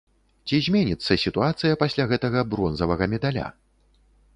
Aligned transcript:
Ці 0.47 0.59
зменіцца 0.67 1.17
сітуацыя 1.25 1.79
пасля 1.85 2.03
гэтага 2.15 2.39
бронзавага 2.55 3.03
медаля? 3.17 3.45